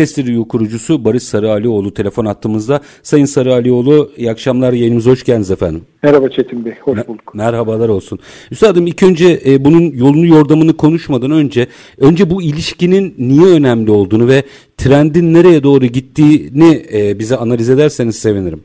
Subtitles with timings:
[0.00, 2.80] Testiriyo kurucusu Barış Sarıalioğlu telefon attığımızda.
[3.02, 5.82] Sayın Sarıalioğlu iyi akşamlar yayınımıza hoş geldiniz efendim.
[6.02, 7.34] Merhaba Çetin Bey, hoş bulduk.
[7.34, 8.18] Merhabalar olsun.
[8.50, 11.66] Üstadım ilk önce e, bunun yolunu yordamını konuşmadan önce
[11.98, 14.42] önce bu ilişkinin niye önemli olduğunu ve
[14.76, 18.64] trendin nereye doğru gittiğini e, bize analiz ederseniz sevinirim.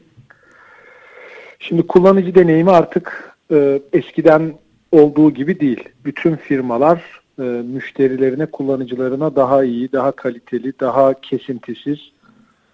[1.59, 4.53] Şimdi kullanıcı deneyimi artık e, eskiden
[4.91, 5.83] olduğu gibi değil.
[6.05, 11.99] Bütün firmalar e, müşterilerine, kullanıcılarına daha iyi, daha kaliteli, daha kesintisiz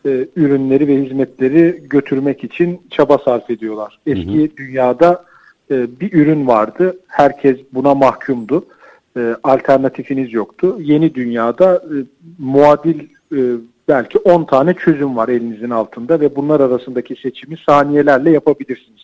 [0.06, 4.00] e, ürünleri ve hizmetleri götürmek için çaba sarf ediyorlar.
[4.06, 4.58] Eski hı hı.
[4.58, 5.26] dünyada
[5.72, 6.98] e, bir ürün vardı.
[7.08, 8.66] Herkes buna mahkumdu.
[9.18, 10.78] E, alternatifiniz yoktu.
[10.80, 11.96] Yeni dünyada e,
[12.40, 13.00] muadil
[13.36, 13.40] e,
[13.88, 19.02] belki 10 tane çözüm var elinizin altında ve bunlar arasındaki seçimi saniyelerle yapabilirsiniz.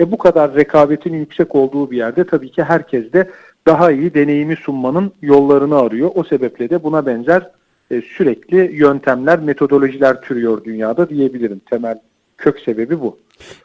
[0.00, 3.30] E bu kadar rekabetin yüksek olduğu bir yerde tabii ki herkes de
[3.66, 6.10] daha iyi deneyimi sunmanın yollarını arıyor.
[6.14, 7.50] O sebeple de buna benzer
[7.90, 11.60] e, sürekli yöntemler, metodolojiler türüyor dünyada diyebilirim.
[11.70, 12.00] Temel
[12.38, 13.18] kök sebebi bu.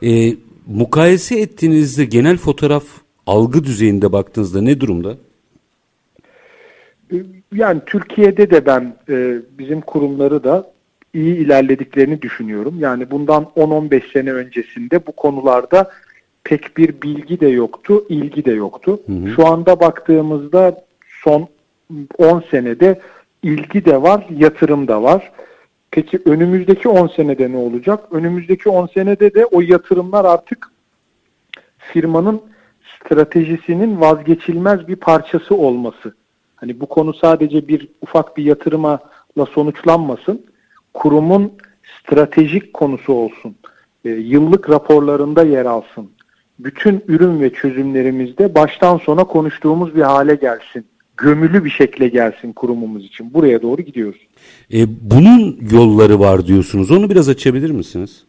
[0.04, 0.34] E,
[0.68, 2.84] mukayese ettiğinizde genel fotoğraf
[3.28, 5.18] algı düzeyinde baktığınızda ne durumda?
[7.14, 7.16] E,
[7.54, 10.72] yani Türkiye'de de ben e, bizim kurumları da
[11.14, 12.76] iyi ilerlediklerini düşünüyorum.
[12.80, 15.92] Yani bundan 10-15 sene öncesinde bu konularda
[16.44, 19.00] pek bir bilgi de yoktu, ilgi de yoktu.
[19.06, 19.30] Hı hı.
[19.36, 20.86] Şu anda baktığımızda
[21.24, 21.48] son
[22.18, 23.00] 10 senede
[23.44, 25.32] ilgi de var, yatırım da var.
[25.92, 28.00] Peki önümüzdeki 10 senede ne olacak?
[28.12, 30.72] Önümüzdeki 10 senede de o yatırımlar artık
[31.78, 32.42] firmanın
[32.96, 36.16] stratejisinin vazgeçilmez bir parçası olması.
[36.56, 39.00] Hani bu konu sadece bir ufak bir yatırıma
[39.54, 40.46] sonuçlanmasın.
[40.94, 41.54] Kurumun
[42.00, 43.56] stratejik konusu olsun.
[44.06, 46.10] E, yıllık raporlarında yer alsın
[46.60, 50.86] bütün ürün ve çözümlerimizde baştan sona konuştuğumuz bir hale gelsin.
[51.18, 53.34] Gömülü bir şekle gelsin kurumumuz için.
[53.34, 54.28] Buraya doğru gidiyoruz.
[54.74, 56.92] E, bunun yolları var diyorsunuz.
[56.92, 58.24] Onu biraz açabilir misiniz?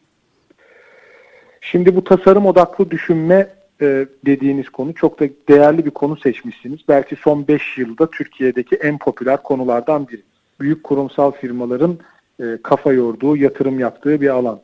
[1.61, 3.49] Şimdi bu tasarım odaklı düşünme
[3.81, 6.81] e, dediğiniz konu çok da değerli bir konu seçmişsiniz.
[6.89, 10.23] Belki son 5 yılda Türkiye'deki en popüler konulardan biri.
[10.61, 11.99] Büyük kurumsal firmaların
[12.41, 14.61] e, kafa yorduğu, yatırım yaptığı bir alan.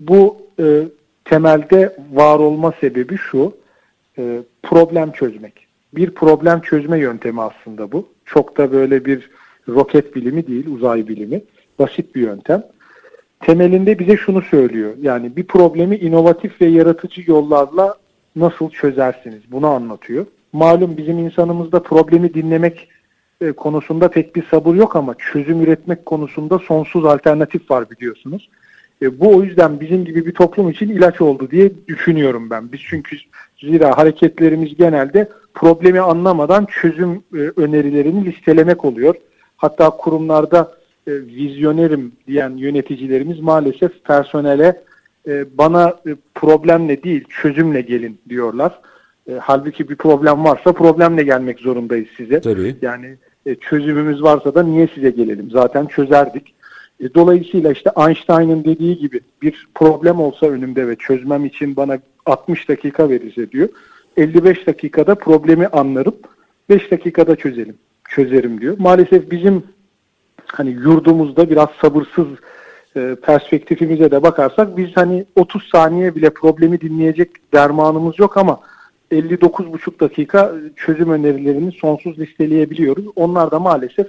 [0.00, 0.82] Bu e,
[1.28, 3.56] temelde var olma sebebi şu,
[4.18, 5.66] e, problem çözmek.
[5.94, 8.08] Bir problem çözme yöntemi aslında bu.
[8.24, 9.30] Çok da böyle bir
[9.68, 11.42] roket bilimi değil, uzay bilimi.
[11.78, 12.62] Basit bir yöntem.
[13.40, 14.92] Temelinde bize şunu söylüyor.
[15.00, 17.94] Yani bir problemi inovatif ve yaratıcı yollarla
[18.36, 19.42] nasıl çözersiniz?
[19.52, 20.26] Bunu anlatıyor.
[20.52, 22.88] Malum bizim insanımızda problemi dinlemek
[23.40, 28.48] e, konusunda pek bir sabır yok ama çözüm üretmek konusunda sonsuz alternatif var biliyorsunuz.
[29.02, 32.72] E, bu o yüzden bizim gibi bir toplum için ilaç oldu diye düşünüyorum ben.
[32.72, 33.16] Biz çünkü
[33.60, 39.14] zira hareketlerimiz genelde problemi anlamadan çözüm e, önerilerini listelemek oluyor.
[39.56, 40.72] Hatta kurumlarda
[41.06, 44.82] e, vizyonerim diyen yöneticilerimiz maalesef personele
[45.28, 48.80] e, bana e, problemle değil çözümle gelin diyorlar.
[49.28, 52.40] E, halbuki bir problem varsa problemle gelmek zorundayız size.
[52.40, 52.76] Tabii.
[52.82, 55.50] Yani e, çözümümüz varsa da niye size gelelim?
[55.50, 56.54] Zaten çözerdik.
[57.00, 62.68] E, dolayısıyla işte Einstein'ın dediği gibi bir problem olsa önümde ve çözmem için bana 60
[62.68, 63.68] dakika verirse diyor.
[64.16, 66.14] 55 dakikada problemi anlarım,
[66.68, 67.76] 5 dakikada çözelim,
[68.08, 68.76] çözerim diyor.
[68.78, 69.62] Maalesef bizim
[70.46, 72.26] hani yurdumuzda biraz sabırsız
[72.96, 78.60] e, perspektifimize de bakarsak biz hani 30 saniye bile problemi dinleyecek dermanımız yok ama
[79.12, 83.04] 59,5 dakika çözüm önerilerini sonsuz listeleyebiliyoruz.
[83.16, 84.06] Onlar da maalesef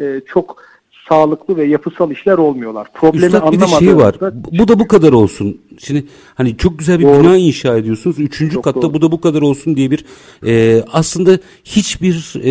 [0.00, 0.62] e, çok
[1.08, 2.88] sağlıklı ve yapısal işler olmuyorlar.
[2.94, 4.14] Problemi Üstad bir de şey var.
[4.34, 5.60] Bu da bu kadar olsun.
[5.78, 6.04] Şimdi
[6.34, 7.22] hani çok güzel bir doğru.
[7.22, 8.18] bina inşa ediyorsunuz.
[8.18, 8.94] Üçüncü çok katta doğru.
[8.94, 10.04] bu da bu kadar olsun diye bir
[10.46, 12.50] e, aslında hiçbir e,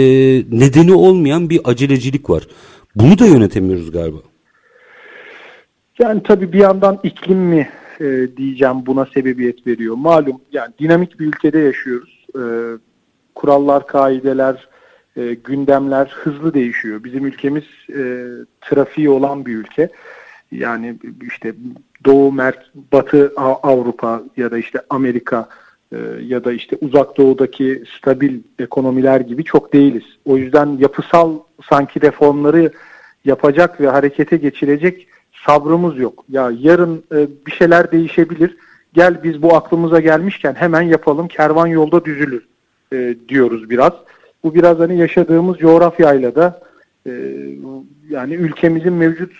[0.52, 2.48] nedeni olmayan bir acelecilik var.
[2.96, 4.18] Bunu da yönetemiyoruz galiba.
[6.00, 7.70] Yani tabii bir yandan iklim mi
[8.00, 9.96] e, diyeceğim buna sebebiyet veriyor.
[9.96, 12.26] Malum yani dinamik bir ülkede yaşıyoruz.
[12.36, 12.42] E,
[13.36, 14.68] kurallar, kaideler,
[15.18, 17.04] e, gündemler hızlı değişiyor.
[17.04, 18.28] Bizim ülkemiz e,
[18.62, 19.90] trafiği olan bir ülke.
[20.52, 20.96] Yani
[21.28, 21.54] işte
[22.06, 25.50] Doğu, Mer Batı Avrupa ya da işte Amerika
[25.92, 30.04] e, ya da işte uzak doğudaki stabil ekonomiler gibi çok değiliz.
[30.26, 31.40] O yüzden yapısal
[31.70, 32.72] sanki reformları
[33.26, 35.08] yapacak ve harekete geçirecek
[35.46, 36.26] sabrımız yok.
[36.30, 38.58] Ya yarın e, bir şeyler değişebilir.
[38.94, 41.28] Gel biz bu aklımıza gelmişken hemen yapalım.
[41.28, 42.48] Kervan yolda düzülür
[42.94, 43.94] e, diyoruz biraz.
[44.44, 46.62] Bu biraz hani yaşadığımız coğrafyayla da
[47.08, 47.12] e,
[48.10, 49.32] yani ülkemizin mevcut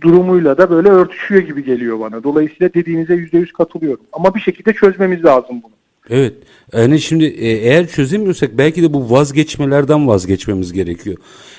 [0.00, 2.22] durumuyla da böyle örtüşüyor gibi geliyor bana.
[2.22, 4.04] Dolayısıyla dediğinize yüzde yüz katılıyorum.
[4.12, 5.72] Ama bir şekilde çözmemiz lazım bunu.
[6.10, 6.34] Evet.
[6.72, 11.16] Yani şimdi e, eğer çözemiyorsak belki de bu vazgeçmelerden vazgeçmemiz gerekiyor.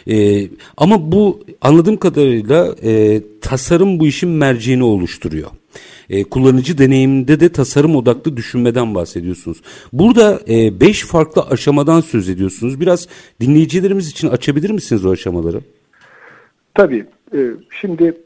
[0.07, 0.47] E,
[0.77, 5.49] ama bu anladığım kadarıyla e, tasarım bu işin merceğini oluşturuyor.
[6.10, 9.62] E, kullanıcı deneyiminde de tasarım odaklı düşünmeden bahsediyorsunuz.
[9.94, 12.80] Burada e, beş farklı aşamadan söz ediyorsunuz.
[12.80, 13.07] Biraz
[13.42, 15.62] dinleyicilerimiz için açabilir misiniz o aşamaları?
[16.74, 17.06] Tabii.
[17.33, 17.39] E,
[17.81, 18.18] şimdi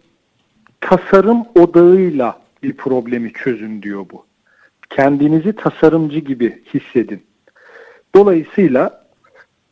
[0.81, 4.25] tasarım odağıyla bir problemi çözün diyor bu.
[4.89, 7.21] Kendinizi tasarımcı gibi hissedin.
[8.15, 9.05] Dolayısıyla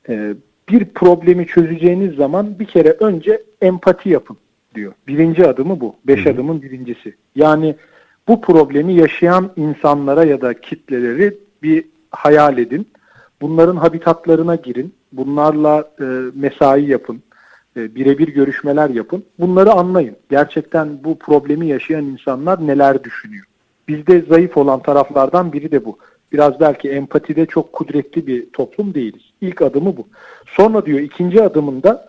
[0.09, 0.33] e,
[0.69, 4.38] bir problemi çözeceğiniz zaman bir kere önce empati yapın
[4.77, 4.94] diyor.
[5.07, 5.95] Birinci adımı bu.
[6.07, 6.33] Beş Hı-hı.
[6.33, 7.15] adımın birincisi.
[7.35, 7.75] Yani
[8.27, 12.88] bu problemi yaşayan insanlara ya da kitleleri bir hayal edin.
[13.41, 14.94] Bunların habitatlarına girin.
[15.12, 17.21] Bunlarla e, mesai yapın.
[17.77, 19.24] E, birebir görüşmeler yapın.
[19.39, 20.15] Bunları anlayın.
[20.29, 23.45] Gerçekten bu problemi yaşayan insanlar neler düşünüyor?
[23.88, 25.97] Bizde zayıf olan taraflardan biri de bu.
[26.31, 29.21] Biraz belki empatide çok kudretli bir toplum değiliz.
[29.41, 30.07] İlk adımı bu.
[30.45, 32.06] Sonra diyor ikinci adımında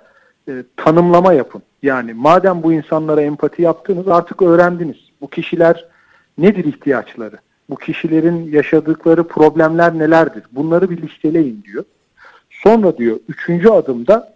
[0.49, 1.63] e, tanımlama yapın.
[1.83, 4.97] Yani madem bu insanlara empati yaptınız artık öğrendiniz.
[5.21, 5.85] Bu kişiler
[6.39, 7.37] nedir ihtiyaçları?
[7.71, 10.43] Bu kişilerin yaşadıkları problemler nelerdir?
[10.53, 11.85] Bunları bir listeleyin diyor.
[12.51, 14.35] Sonra diyor üçüncü adımda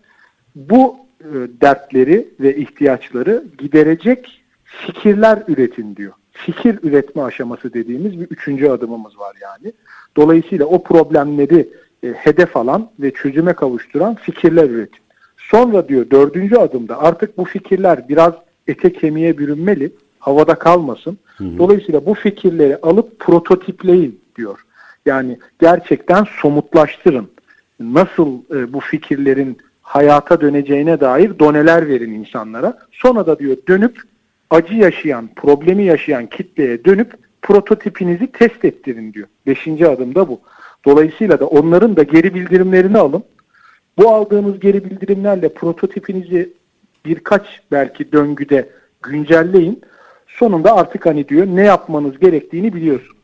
[0.54, 1.30] bu e,
[1.60, 6.12] dertleri ve ihtiyaçları giderecek fikirler üretin diyor.
[6.32, 9.72] Fikir üretme aşaması dediğimiz bir üçüncü adımımız var yani.
[10.16, 11.68] Dolayısıyla o problemleri
[12.02, 15.02] e, hedef alan ve çözüme kavuşturan fikirler üretin.
[15.50, 18.32] Sonra diyor dördüncü adımda artık bu fikirler biraz
[18.68, 21.18] ete kemiğe bürünmeli, havada kalmasın.
[21.36, 21.58] Hı hı.
[21.58, 24.58] Dolayısıyla bu fikirleri alıp prototipleyin diyor.
[25.06, 27.28] Yani gerçekten somutlaştırın.
[27.80, 32.78] Nasıl e, bu fikirlerin hayata döneceğine dair doneler verin insanlara.
[32.92, 34.02] Sonra da diyor dönüp
[34.50, 39.28] acı yaşayan, problemi yaşayan kitleye dönüp prototipinizi test ettirin diyor.
[39.46, 40.40] Beşinci adım da bu.
[40.84, 43.22] Dolayısıyla da onların da geri bildirimlerini alın.
[43.98, 46.52] Bu aldığınız geri bildirimlerle prototipinizi
[47.06, 48.68] birkaç belki döngüde
[49.02, 49.80] güncelleyin.
[50.26, 53.16] Sonunda artık hani diyor ne yapmanız gerektiğini biliyorsun.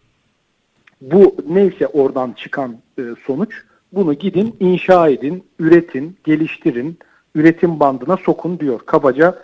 [1.01, 3.55] Bu neyse oradan çıkan e, sonuç
[3.93, 6.99] bunu gidin inşa edin, üretin, geliştirin,
[7.35, 8.81] üretim bandına sokun diyor.
[8.87, 9.39] Kabaca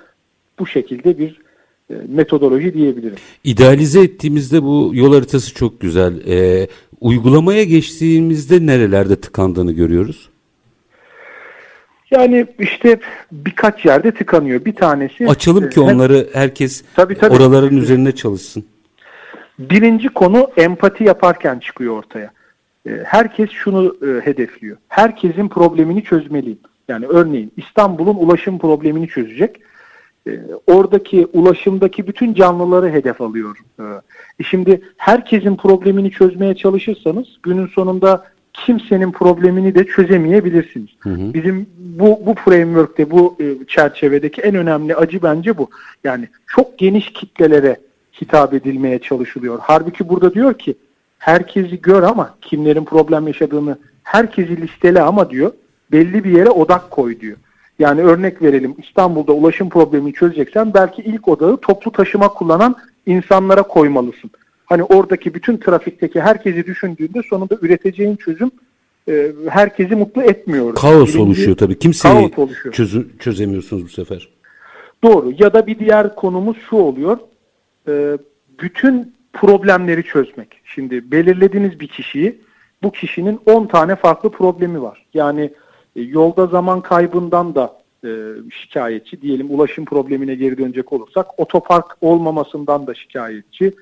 [0.58, 1.40] bu şekilde bir
[1.90, 3.16] e, metodoloji diyebilirim.
[3.44, 6.26] İdealize ettiğimizde bu yol haritası çok güzel.
[6.26, 6.68] E,
[7.00, 10.28] uygulamaya geçtiğimizde nerelerde tıkandığını görüyoruz?
[12.14, 12.98] Yani işte
[13.32, 14.64] birkaç yerde tıkanıyor.
[14.64, 15.28] Bir tanesi...
[15.28, 17.34] Açalım ki e, onları herkes tabii, tabii.
[17.34, 18.64] oraların üzerine çalışsın.
[19.58, 22.30] Birinci konu empati yaparken çıkıyor ortaya.
[22.86, 24.76] E, herkes şunu e, hedefliyor.
[24.88, 26.58] Herkesin problemini çözmeliyim.
[26.88, 29.60] Yani örneğin İstanbul'un ulaşım problemini çözecek.
[30.66, 33.58] Oradaki ulaşımdaki bütün canlıları hedef alıyor.
[34.42, 40.88] Şimdi herkesin problemini çözmeye çalışırsanız günün sonunda kimsenin problemini de çözemeyebilirsiniz.
[40.98, 41.34] Hı hı.
[41.34, 45.70] Bizim bu bu framework'te bu e, çerçevedeki en önemli acı bence bu.
[46.04, 47.76] Yani çok geniş kitlelere
[48.20, 49.58] hitap edilmeye çalışılıyor.
[49.62, 50.74] Halbuki burada diyor ki
[51.18, 55.52] herkesi gör ama kimlerin problem yaşadığını herkesi listele ama diyor
[55.92, 57.36] belli bir yere odak koy diyor.
[57.78, 62.76] Yani örnek verelim İstanbul'da ulaşım problemini çözeceksen belki ilk odağı toplu taşıma kullanan
[63.06, 64.30] insanlara koymalısın
[64.74, 68.50] hani oradaki bütün trafikteki herkesi düşündüğünde sonunda üreteceğin çözüm
[69.08, 70.74] e, herkesi mutlu etmiyor.
[70.74, 71.78] Kaos Birinci, oluşuyor tabii.
[71.78, 72.30] Kimseyi
[72.72, 74.28] çözü, çözemiyorsunuz bu sefer.
[75.02, 75.32] Doğru.
[75.38, 77.18] Ya da bir diğer konumuz şu oluyor.
[77.88, 78.18] E,
[78.60, 80.60] bütün problemleri çözmek.
[80.64, 82.40] Şimdi belirlediğiniz bir kişiyi
[82.82, 85.06] bu kişinin 10 tane farklı problemi var.
[85.14, 85.52] Yani
[85.96, 88.10] e, yolda zaman kaybından da e,
[88.50, 93.72] şikayetçi diyelim ulaşım problemine geri dönecek olursak otopark olmamasından da şikayetçi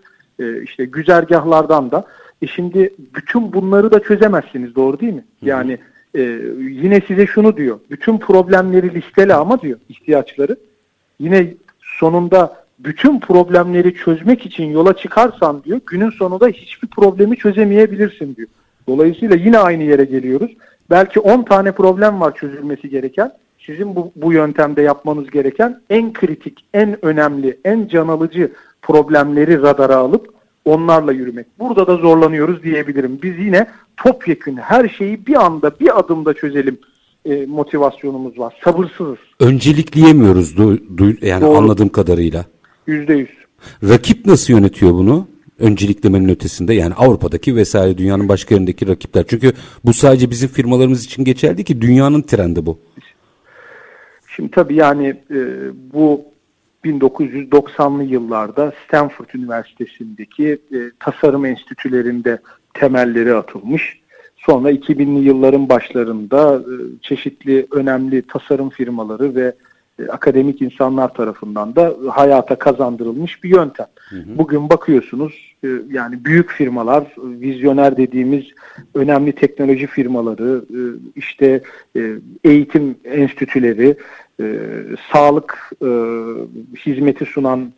[0.42, 2.04] e, işte güzergahlardan da.
[2.42, 5.25] E şimdi bütün bunları da çözemezsiniz doğru değil mi?
[5.42, 5.78] Yani
[6.14, 6.20] e,
[6.58, 7.80] yine size şunu diyor.
[7.90, 10.56] Bütün problemleri listele ama diyor ihtiyaçları.
[11.20, 18.49] Yine sonunda bütün problemleri çözmek için yola çıkarsan diyor günün sonunda hiçbir problemi çözemeyebilirsin diyor.
[18.88, 20.50] Dolayısıyla yine aynı yere geliyoruz.
[20.90, 23.32] Belki 10 tane problem var çözülmesi gereken.
[23.58, 29.96] Sizin bu, bu yöntemde yapmanız gereken en kritik, en önemli, en can alıcı problemleri radara
[29.96, 30.32] alıp
[30.64, 31.46] onlarla yürümek.
[31.58, 33.18] Burada da zorlanıyoruz diyebilirim.
[33.22, 36.78] Biz yine topyekün her şeyi bir anda bir adımda çözelim
[37.24, 38.60] e, motivasyonumuz var.
[38.64, 39.18] Sabırsızız.
[39.40, 41.58] Öncelikleyemiyoruz du, du, yani Doğru.
[41.58, 42.44] anladığım kadarıyla.
[42.86, 43.28] Yüzde yüz.
[43.82, 45.26] Rakip nasıl yönetiyor bunu?
[45.58, 49.24] Önceliklemenin ötesinde yani Avrupa'daki vesaire dünyanın başka yerindeki rakipler.
[49.28, 49.52] Çünkü
[49.84, 52.78] bu sadece bizim firmalarımız için geçerli ki dünyanın trendi bu.
[54.36, 55.38] Şimdi tabii yani e,
[55.92, 56.24] bu
[56.84, 62.38] 1990'lı yıllarda Stanford Üniversitesi'ndeki e, tasarım enstitülerinde
[62.74, 64.00] temelleri atılmış.
[64.36, 69.54] Sonra 2000'li yılların başlarında e, çeşitli önemli tasarım firmaları ve
[69.98, 73.86] e, akademik insanlar tarafından da hayata kazandırılmış bir yöntem.
[74.08, 74.38] Hı hı.
[74.38, 78.44] Bugün bakıyorsunuz e, yani büyük firmalar, vizyoner dediğimiz
[78.94, 80.80] önemli teknoloji firmaları, e,
[81.16, 81.62] işte
[82.44, 83.96] eğitim enstitüleri,
[85.12, 85.70] sağlık
[86.87, 87.72] hizmeti sunan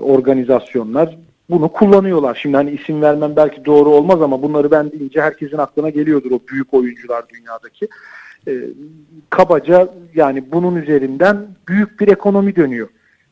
[0.00, 1.16] organizasyonlar
[1.50, 2.38] bunu kullanıyorlar.
[2.42, 6.40] Şimdi hani isim vermem belki doğru olmaz ama bunları ben deyince herkesin aklına geliyordur o
[6.48, 7.88] büyük oyuncular dünyadaki
[8.48, 8.52] e,
[9.30, 12.88] kabaca yani bunun üzerinden büyük bir ekonomi dönüyor.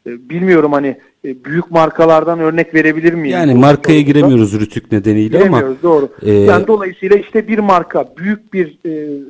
[0.06, 3.36] E, bilmiyorum hani e, büyük markalardan örnek verebilir miyim?
[3.36, 4.00] Yani markaya sorusunda?
[4.00, 5.82] giremiyoruz rütük nedeniyle giremiyoruz, ama.
[5.82, 6.08] doğru.
[6.22, 9.20] E, yani dolayısıyla işte bir marka büyük bir e,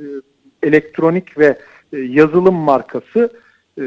[0.62, 1.59] elektronik ve
[1.92, 3.33] e, yazılım markası
[3.78, 3.83] e,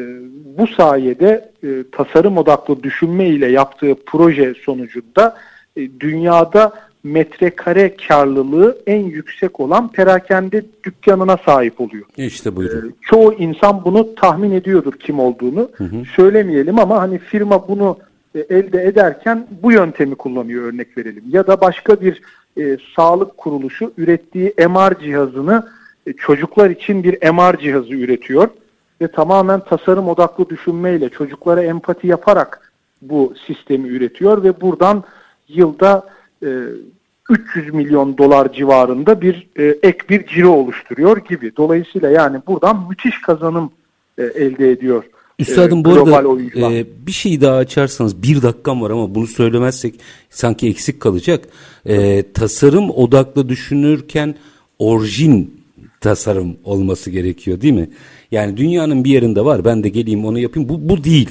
[0.58, 5.38] bu sayede e, tasarım odaklı düşünme ile yaptığı proje sonucunda
[5.77, 12.05] e, dünyada metrekare karlılığı en yüksek olan perakende dükkanına sahip oluyor.
[12.17, 12.89] İşte buyurun.
[12.89, 15.70] Ee, çoğu insan bunu tahmin ediyordur kim olduğunu.
[15.74, 15.96] Hı hı.
[16.15, 17.98] Söylemeyelim ama hani firma bunu
[18.36, 21.24] e, elde ederken bu yöntemi kullanıyor örnek verelim.
[21.29, 22.22] Ya da başka bir
[22.58, 25.67] e, sağlık kuruluşu ürettiği MR cihazını
[26.17, 28.50] çocuklar için bir MR cihazı üretiyor
[29.01, 35.03] ve tamamen tasarım odaklı düşünmeyle çocuklara empati yaparak bu sistemi üretiyor ve buradan
[35.48, 36.05] yılda
[37.29, 41.55] 300 e, milyon dolar civarında bir e, ek bir ciro oluşturuyor gibi.
[41.58, 43.72] Dolayısıyla yani buradan müthiş kazanım
[44.17, 45.03] e, elde ediyor.
[45.39, 49.96] Üstadım bu arada e, bir şey daha açarsanız bir dakikam var ama bunu söylemezsek
[50.29, 51.46] sanki eksik kalacak.
[51.86, 54.36] E, tasarım odaklı düşünürken
[54.79, 55.61] orijin
[56.01, 57.89] tasarım olması gerekiyor değil mi?
[58.31, 61.29] Yani dünyanın bir yerinde var ben de geleyim onu yapayım bu, bu değil.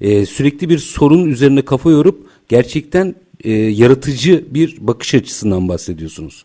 [0.00, 3.14] E, sürekli bir sorun üzerine kafa yorup gerçekten
[3.44, 6.44] e, yaratıcı bir bakış açısından bahsediyorsunuz.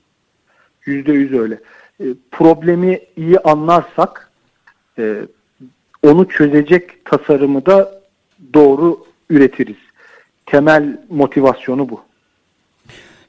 [0.85, 1.59] Yüzde yüz öyle.
[1.99, 4.31] E, problemi iyi anlarsak
[4.97, 5.15] e,
[6.03, 8.01] onu çözecek tasarımı da
[8.53, 9.77] doğru üretiriz.
[10.45, 12.01] Temel motivasyonu bu.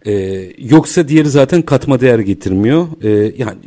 [0.06, 2.86] Ee, yoksa diğeri zaten katma değer getirmiyor.
[3.02, 3.58] Ee, yani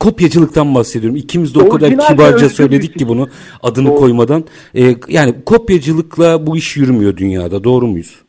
[0.00, 1.16] kopyacılıktan bahsediyorum.
[1.16, 3.28] İkimiz de o kadar kibarca söyledik ki bunu
[3.62, 3.96] adını Doğru.
[3.96, 4.44] koymadan.
[4.74, 7.64] Ee, yani kopyacılıkla bu iş yürümüyor dünyada.
[7.64, 8.22] Doğru muyuz?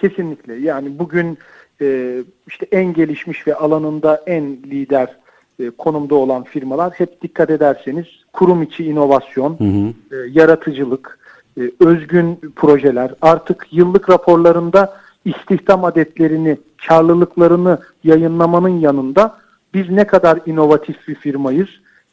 [0.00, 0.54] Kesinlikle.
[0.54, 1.38] Yani bugün
[1.80, 2.16] e,
[2.48, 5.16] işte en gelişmiş ve alanında en lider
[5.60, 10.16] e, konumda olan firmalar hep dikkat ederseniz kurum içi inovasyon, hı hı.
[10.16, 11.18] E, yaratıcılık,
[11.60, 16.56] e, özgün projeler artık yıllık raporlarında istihdam adetlerini,
[16.88, 19.38] karlılıklarını yayınlamanın yanında
[19.74, 21.68] biz ne kadar inovatif bir firmayız,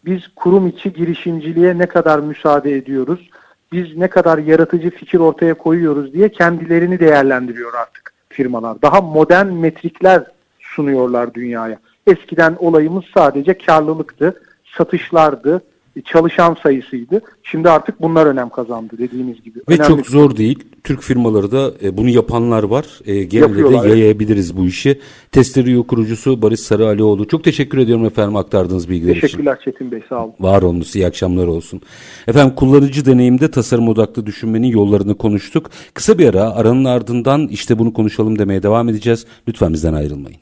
[0.05, 3.29] biz kurum içi girişimciliğe ne kadar müsaade ediyoruz,
[3.71, 8.81] biz ne kadar yaratıcı fikir ortaya koyuyoruz diye kendilerini değerlendiriyor artık firmalar.
[8.81, 10.23] Daha modern metrikler
[10.59, 11.79] sunuyorlar dünyaya.
[12.07, 14.41] Eskiden olayımız sadece karlılıktı,
[14.77, 15.61] satışlardı,
[16.05, 17.21] çalışan sayısıydı.
[17.43, 19.59] Şimdi artık bunlar önem kazandı dediğiniz gibi.
[19.59, 20.59] Ve Önemli çok zor değil.
[20.83, 22.85] Türk firmaları da e, bunu yapanlar var.
[23.05, 24.99] E, genelde de yayabiliriz bu işi.
[25.31, 27.27] Testerio kurucusu Barış Sarıalioğlu.
[27.27, 29.21] Çok teşekkür ediyorum efendim aktardığınız bilgiler için.
[29.21, 30.33] Teşekkürler Çetin Bey sağ olun.
[30.39, 31.81] Var olunuz iyi akşamlar olsun.
[32.27, 35.69] Efendim kullanıcı deneyimde tasarım odaklı düşünmenin yollarını konuştuk.
[35.93, 39.25] Kısa bir ara aranın ardından işte bunu konuşalım demeye devam edeceğiz.
[39.47, 40.39] Lütfen bizden ayrılmayın.